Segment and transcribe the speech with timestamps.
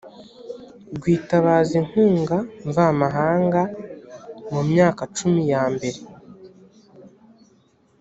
[0.95, 3.61] rwitabaza inkunga mvamahanga
[4.51, 5.99] mu myaka cumi yambere